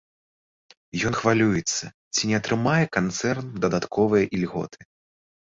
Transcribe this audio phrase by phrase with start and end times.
[1.09, 1.83] Ён хвалюецца,
[2.15, 4.79] ці не атрымае канцэрн дадатковыя ільготы.